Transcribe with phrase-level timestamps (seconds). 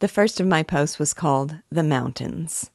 [0.00, 2.70] The first of my posts was called The Mountains.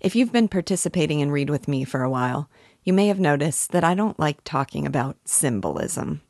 [0.00, 2.50] If you've been participating in Read With Me for a while,
[2.84, 6.20] you may have noticed that I don't like talking about symbolism.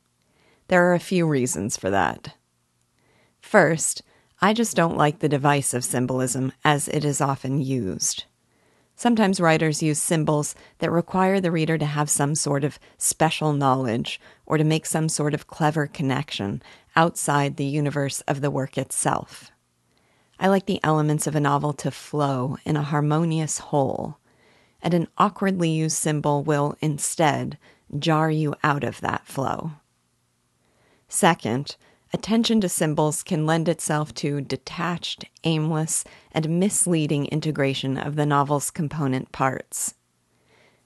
[0.68, 2.36] There are a few reasons for that.
[3.40, 4.02] First,
[4.40, 8.26] I just don't like the device of symbolism as it is often used.
[8.94, 14.20] Sometimes writers use symbols that require the reader to have some sort of special knowledge
[14.46, 16.62] or to make some sort of clever connection
[16.94, 19.50] outside the universe of the work itself.
[20.38, 24.18] I like the elements of a novel to flow in a harmonious whole,
[24.82, 27.58] and an awkwardly used symbol will instead
[27.98, 29.72] jar you out of that flow.
[31.08, 31.76] Second,
[32.12, 38.70] attention to symbols can lend itself to detached, aimless, and misleading integration of the novel's
[38.70, 39.94] component parts.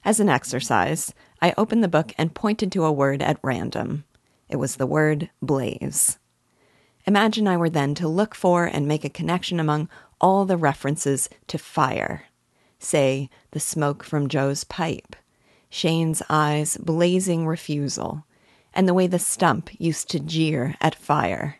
[0.05, 4.05] As an exercise, I opened the book and pointed to a word at random.
[4.48, 6.19] It was the word blaze.
[7.10, 9.88] Imagine I were then to look for and make a connection among
[10.20, 12.27] all the references to fire.
[12.78, 15.17] Say, the smoke from Joe's pipe,
[15.69, 18.27] Shane's eyes blazing refusal,
[18.72, 21.58] and the way the stump used to jeer at fire.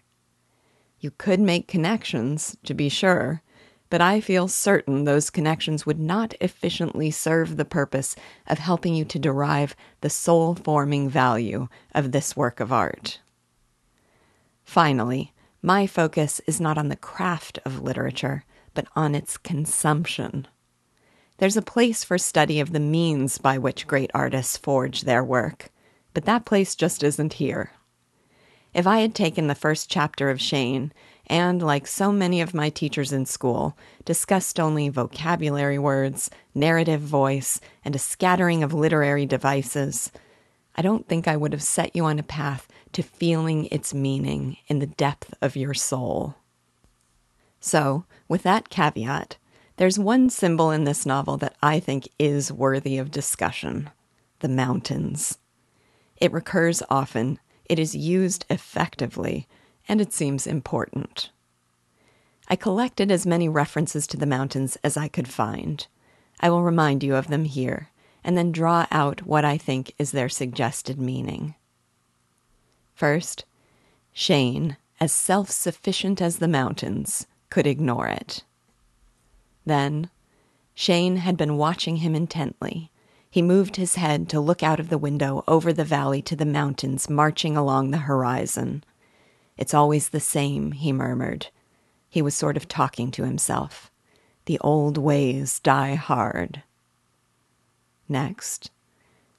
[1.01, 3.43] You could make connections, to be sure,
[3.89, 8.15] but I feel certain those connections would not efficiently serve the purpose
[8.47, 13.19] of helping you to derive the soul forming value of this work of art.
[14.63, 15.33] Finally,
[15.63, 18.45] my focus is not on the craft of literature,
[18.75, 20.47] but on its consumption.
[21.39, 25.71] There's a place for study of the means by which great artists forge their work
[26.15, 27.73] but that place just isn't here.
[28.73, 30.93] If I had taken the first chapter of Shane
[31.27, 37.61] and, like so many of my teachers in school, discussed only vocabulary words, narrative voice,
[37.85, 40.13] and a scattering of literary devices,
[40.81, 44.57] I don't think I would have set you on a path to feeling its meaning
[44.67, 46.37] in the depth of your soul.
[47.61, 49.37] So, with that caveat,
[49.77, 53.91] there's one symbol in this novel that I think is worthy of discussion
[54.39, 55.37] the mountains.
[56.17, 59.47] It recurs often, it is used effectively,
[59.87, 61.31] and it seems important.
[62.49, 65.87] I collected as many references to the mountains as I could find.
[66.41, 67.91] I will remind you of them here,
[68.23, 71.55] and then draw out what I think is their suggested meaning.
[72.95, 73.45] First,
[74.13, 78.45] Shane, as self sufficient as the mountains, could ignore it.
[79.65, 80.11] Then,
[80.75, 82.91] Shane had been watching him intently
[83.31, 86.45] he moved his head to look out of the window over the valley to the
[86.45, 88.83] mountains marching along the horizon.
[89.57, 91.47] It's always the same, he murmured.
[92.09, 93.89] He was sort of talking to himself.
[94.47, 96.65] The old ways die hard.
[98.11, 98.73] Next,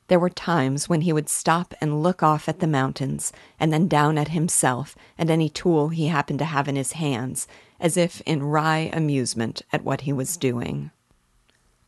[0.08, 3.88] there were times when he would stop and look off at the mountains and then
[3.88, 7.48] down at himself and any tool he happened to have in his hands,
[7.80, 10.92] as if in wry amusement at what he was doing.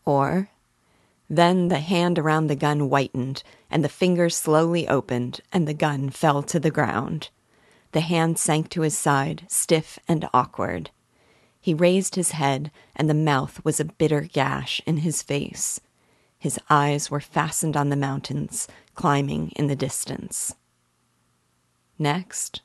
[0.06, 0.50] Or
[1.30, 6.10] then the hand around the gun whitened, and the fingers slowly opened, and the gun
[6.10, 7.30] fell to the ground.
[7.94, 10.92] The hand sank to his side, stiff and awkward.
[11.62, 15.80] He raised his head, and the mouth was a bitter gash in his face.
[16.44, 20.54] His eyes were fastened on the mountains, climbing in the distance.
[21.98, 22.62] Next,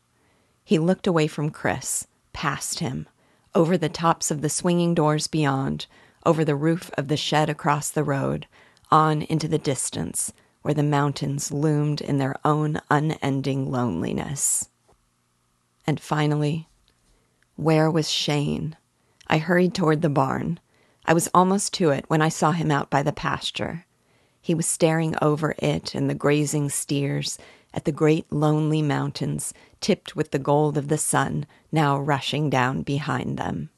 [0.64, 3.08] he looked away from Chris, past him,
[3.54, 5.86] over the tops of the swinging doors beyond,
[6.26, 8.48] over the roof of the shed across the road,
[8.90, 14.70] on into the distance, where the mountains loomed in their own unending loneliness.
[15.86, 16.68] And finally,
[17.54, 18.76] where was Shane?
[19.28, 20.58] I hurried toward the barn.
[21.08, 23.86] I was almost to it when I saw him out by the pasture.
[24.42, 27.38] He was staring over it and the grazing steers
[27.72, 32.82] at the great lonely mountains tipped with the gold of the sun now rushing down
[32.82, 33.70] behind them.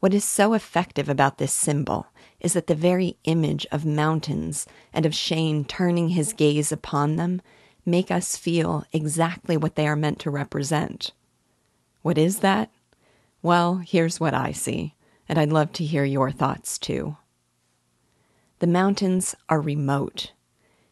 [0.00, 2.08] What is so effective about this symbol
[2.40, 7.40] is that the very image of mountains and of Shane turning his gaze upon them
[7.86, 11.12] make us feel exactly what they are meant to represent.
[12.02, 12.72] What is that?
[13.42, 14.96] Well, here's what I see,
[15.30, 17.16] and I'd love to hear your thoughts too.
[18.58, 20.32] The mountains are remote.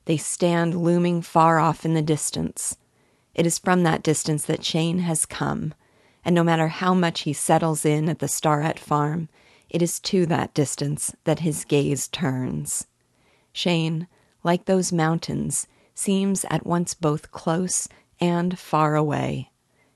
[0.06, 2.79] They stand looming far off in the distance.
[3.35, 5.75] It is from that distance that Shane has come
[6.25, 9.31] and no matter how much he settles in at the Starrett farm,
[9.70, 12.87] it is to that distance that his gaze turns.
[13.52, 14.06] Shane,
[14.44, 17.88] like those mountains, seems at once both close
[18.20, 19.50] and far away.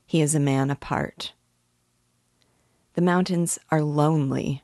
[0.07, 1.33] He is a man apart.
[2.93, 4.61] The mountains are lonely.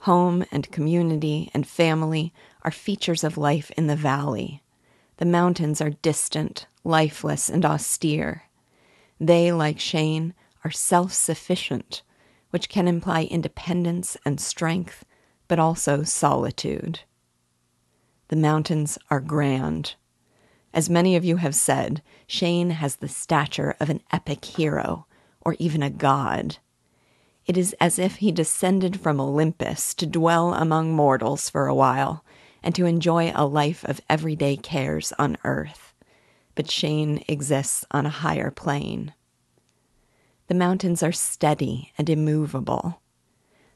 [0.00, 4.62] Home and community and family are features of life in the valley.
[5.18, 8.44] The mountains are distant, lifeless, and austere.
[9.20, 10.34] They, like Shane,
[10.64, 12.02] are self sufficient,
[12.50, 15.04] which can imply independence and strength,
[15.46, 17.00] but also solitude.
[18.28, 19.94] The mountains are grand.
[20.72, 25.06] As many of you have said, Shane has the stature of an epic hero,
[25.40, 26.58] or even a god.
[27.46, 32.24] It is as if he descended from Olympus to dwell among mortals for a while
[32.62, 35.92] and to enjoy a life of everyday cares on earth.
[36.54, 39.12] But Shane exists on a higher plane.
[40.46, 43.02] The mountains are steady and immovable.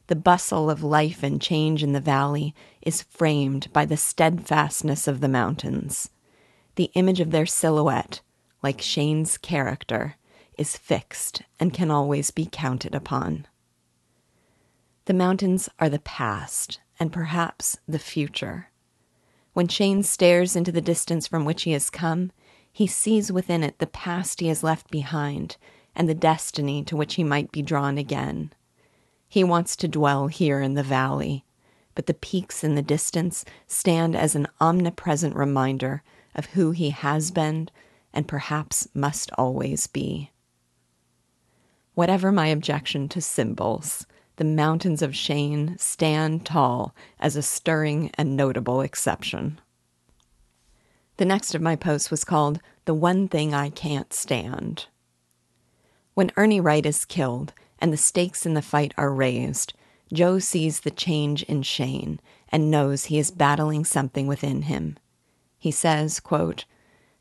[0.07, 5.21] The bustle of life and change in the valley is framed by the steadfastness of
[5.21, 6.09] the mountains.
[6.77, 8.23] The image of their silhouette,
[8.63, 10.17] like Shane's character,
[10.57, 13.47] is fixed and can always be counted upon.
[15.09, 18.69] The mountains are the past and perhaps the future.
[19.55, 22.31] When Shane stares into the distance from which he has come,
[22.71, 25.57] he sees within it the past he has left behind
[25.97, 28.53] and the destiny to which he might be drawn again.
[29.27, 31.43] He wants to dwell here in the valley,
[31.95, 36.03] but the peaks in the distance stand as an omnipresent reminder
[36.35, 37.71] of who he has been
[38.13, 40.33] and perhaps must always be.
[41.95, 44.05] Whatever my objection to symbols,
[44.39, 49.61] the mountains of Shane stand tall as a stirring and notable exception.
[51.17, 54.87] The next of my posts was called The One Thing I Can't Stand.
[56.15, 59.73] When Ernie Wright is killed and the stakes in the fight are raised,
[60.13, 62.21] Joe sees the change in Shane
[62.51, 64.99] and knows he is battling something within him.
[65.59, 66.65] He says, quote,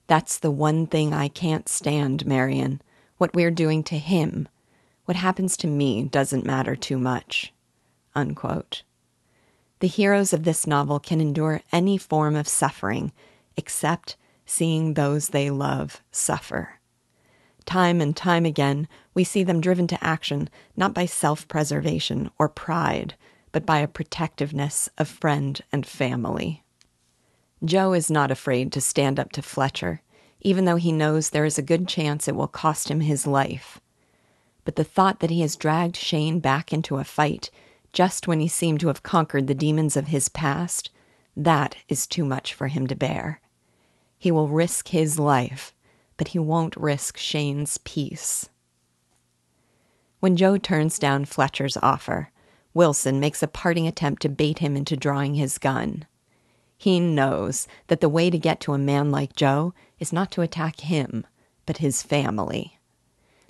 [0.05, 2.79] That's the one thing I can't stand, Marion,
[3.17, 4.47] what we're doing to him
[5.07, 7.53] what happens to me doesn't matter too much.
[8.13, 8.83] Unquote.
[9.79, 13.13] The heroes of this novel can endure any form of suffering
[13.55, 16.79] except seeing those they love suffer.
[17.65, 22.49] Time and time again, we see them driven to action not by self preservation or
[22.49, 23.15] pride,
[23.53, 26.65] but by a protectiveness of friend and family.
[27.63, 30.01] Joe is not afraid to stand up to Fletcher,
[30.41, 33.79] even though he knows there is a good chance it will cost him his life
[34.67, 37.49] but the thought that he has dragged Shane back into a fight
[37.93, 40.89] just when he seemed to have conquered the demons of his past,
[41.37, 43.39] that is too much for him to bear.
[44.19, 45.73] He will risk his life,
[46.17, 48.49] but he won't risk Shane's peace.
[50.19, 52.31] When Joe turns down Fletcher's offer,
[52.73, 56.05] Wilson makes a parting attempt to bait him into drawing his gun.
[56.77, 60.41] He knows that the way to get to a man like Joe is not to
[60.41, 61.25] attack him,
[61.65, 62.76] but his family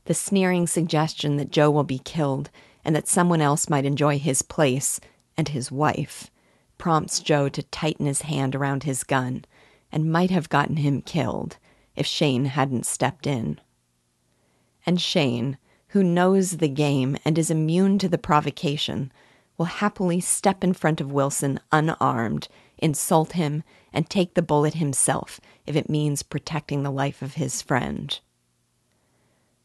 [0.08, 2.50] the sneering suggestion that Joe will be killed
[2.84, 5.00] and that someone else might enjoy his place
[5.38, 6.32] and his wife
[6.78, 9.44] prompts Joe to tighten his hand around his gun
[9.92, 11.58] and might have gotten him killed
[11.96, 13.60] if Shane hadn't stepped in.
[14.86, 15.58] And Shane,
[15.90, 19.12] who knows the game and is immune to the provocation,
[19.58, 25.42] will happily step in front of Wilson unarmed, insult him, and take the bullet himself
[25.66, 28.20] if it means protecting the life of his friend.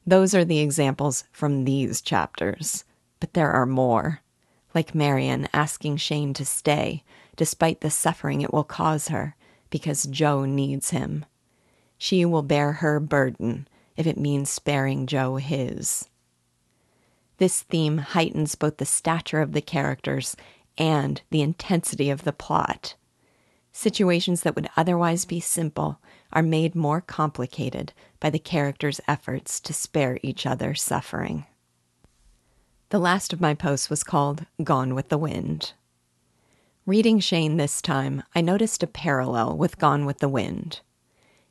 [0.06, 2.84] Those are the examples from these chapters,
[3.20, 4.20] but there are more.
[4.75, 7.04] Like Marion asking Shane to stay,
[7.37, 9.37] despite the suffering it will cause her,
[9.70, 11.25] because Joe needs him.
[11.99, 16.08] She will bear her burden if it means sparing Joe his.
[17.38, 20.37] This theme heightens both the stature of the characters
[20.78, 22.94] and the intensity of the plot.
[23.73, 26.00] Situations that would otherwise be simple
[26.33, 31.47] are made more complicated by the characters' efforts to spare each other suffering.
[32.91, 35.73] The last of my posts was called Gone with the Wind.
[36.85, 40.81] Reading Shane this time, I noticed a parallel with Gone with the Wind.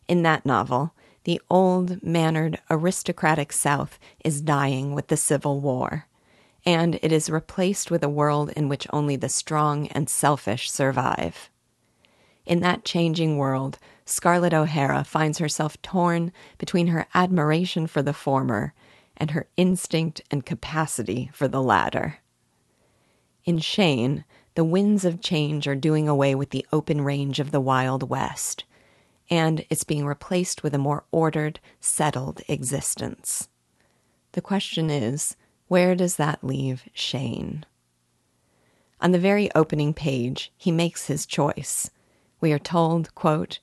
[0.08, 6.08] In that novel, the old, mannered, aristocratic South is dying with the Civil War,
[6.66, 11.50] and it is replaced with a world in which only the strong and selfish survive.
[12.46, 18.74] In that changing world, Scarlett O'Hara finds herself torn between her admiration for the former
[19.17, 22.17] and her instinct and capacity for the latter.
[23.46, 27.62] In Shane, the winds of change are doing away with the open range of the
[27.62, 28.65] Wild West,
[29.29, 33.48] and it's being replaced with a more ordered, settled existence.
[34.34, 35.36] The question is
[35.67, 37.65] where does that leave Shane?
[39.00, 41.89] On the very opening page, he makes his choice.
[42.41, 43.60] We are told, quote,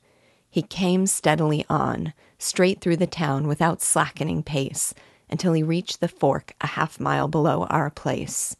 [0.49, 4.93] he came steadily on, straight through the town without slackening pace,
[5.29, 8.55] until he reached the fork a half mile below our place.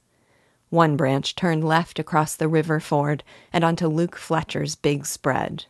[0.69, 5.65] One branch turned left across the river ford and onto Luke Fletcher's big spread.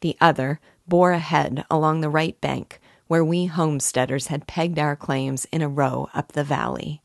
[0.00, 0.58] The other
[0.88, 5.68] bore ahead along the right bank, where we homesteaders had pegged our claims in a
[5.68, 7.00] row up the valley.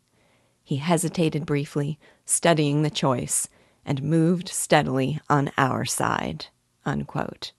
[0.63, 3.47] He hesitated briefly, studying the choice,
[3.85, 6.47] and moved steadily on our side.
[6.85, 7.51] Unquote.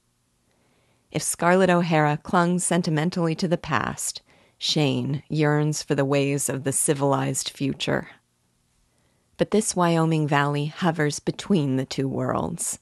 [1.10, 4.22] If Scarlett O'Hara clung sentimentally to the past,
[4.58, 8.10] Shane yearns for the ways of the civilized future.
[9.36, 12.78] But this Wyoming valley hovers between the two worlds.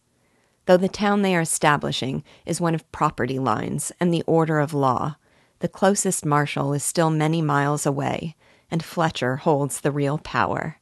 [0.67, 4.75] Though the town they are establishing is one of property lines and the order of
[4.75, 5.17] law,
[5.61, 8.37] the closest marshal is still many miles away,
[8.71, 10.79] and Fletcher holds the real power.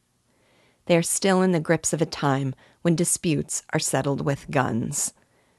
[0.86, 5.12] They are still in the grips of a time when disputes are settled with guns,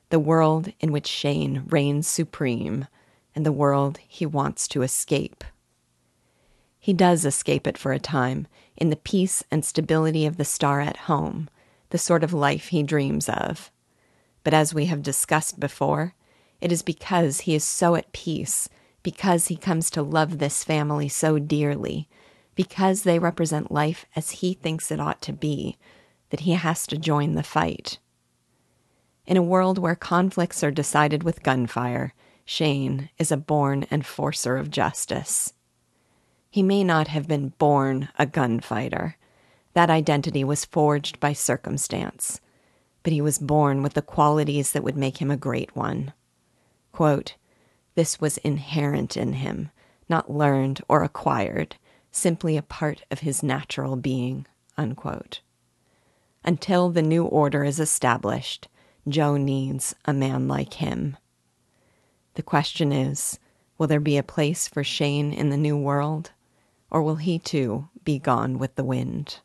[0.10, 2.88] the world in which Shane reigns supreme,
[3.36, 5.44] and the world he wants to escape.
[6.80, 8.48] He does escape it for a time
[8.78, 11.50] in the peace and stability of the Starrett home,
[11.90, 13.72] the sort of life he dreams of.
[14.44, 16.14] But as we have discussed before,
[16.62, 18.70] it is because he is so at peace
[19.04, 22.10] because he comes to love this family so dearly,
[22.56, 25.78] because they represent life as he thinks it ought to be,
[26.30, 28.00] that he has to join the fight.
[29.28, 32.14] In a world where conflicts are decided with gunfire,
[32.46, 35.54] Shane is a born enforcer of justice.
[36.50, 39.18] He may not have been born a gunfighter.
[39.74, 42.40] That identity was forged by circumstance.
[43.04, 46.14] But he was born with the qualities that would make him a great one.
[46.94, 47.36] Quote,
[47.96, 49.72] this was inherent in him,
[50.08, 51.76] not learned or acquired,
[52.12, 54.48] simply a part of his natural being.
[54.78, 55.42] Unquote.
[56.46, 58.70] Until the new order is established,
[59.08, 61.18] Joe needs a man like him.
[62.34, 63.40] The question is
[63.78, 66.32] will there be a place for Shane in the new world,
[66.92, 69.40] or will he too be gone with the wind?